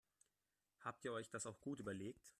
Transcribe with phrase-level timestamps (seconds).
[0.79, 2.27] Habt ihr euch das auch gut überlegt?